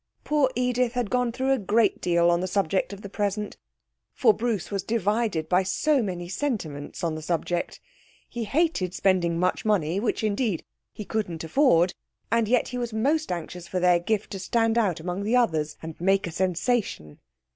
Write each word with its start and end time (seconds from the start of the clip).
Poor 0.23 0.49
Edith 0.55 0.93
had 0.93 1.11
gone 1.11 1.31
through 1.31 1.51
a 1.51 1.59
great 1.59 2.01
deal 2.01 2.31
on 2.31 2.39
the 2.39 2.47
subject 2.47 2.91
of 2.91 3.03
the 3.03 3.07
present, 3.09 3.55
for 4.15 4.33
Bruce 4.33 4.71
was 4.71 4.81
divided 4.81 5.47
by 5.47 5.61
so 5.61 6.01
many 6.01 6.27
sentiments 6.27 7.03
on 7.03 7.13
the 7.13 7.21
subject. 7.21 7.79
He 8.27 8.45
hated 8.45 8.95
spending 8.95 9.37
much 9.39 9.63
money, 9.63 9.99
which 9.99 10.23
indeed 10.23 10.65
he 10.91 11.05
couldn't 11.05 11.43
afford, 11.43 11.93
and 12.31 12.47
yet 12.47 12.69
he 12.69 12.79
was 12.79 12.91
most 12.91 13.31
anxious 13.31 13.67
for 13.67 13.79
their 13.79 13.99
gift 13.99 14.31
to 14.31 14.39
stand 14.39 14.75
out 14.75 14.99
among 14.99 15.21
the 15.21 15.35
others 15.35 15.77
and 15.83 16.01
make 16.01 16.25
a 16.25 16.31
sensation. 16.31 17.19